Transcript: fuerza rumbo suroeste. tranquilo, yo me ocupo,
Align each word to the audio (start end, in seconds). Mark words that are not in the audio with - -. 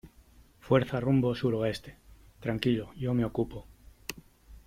fuerza 0.59 0.99
rumbo 0.99 1.35
suroeste. 1.35 1.95
tranquilo, 2.39 2.91
yo 2.95 3.13
me 3.13 3.23
ocupo, 3.23 3.67